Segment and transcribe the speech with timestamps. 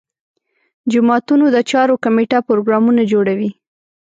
[0.91, 3.49] جوماتونو د چارو کمیټه پروګرامونه جوړوي.